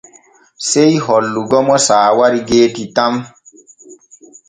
Sey 0.69 0.91
hollugo 1.05 1.57
mo 1.67 1.75
saawari 1.87 2.39
geeti 2.49 2.83
tan. 2.95 3.13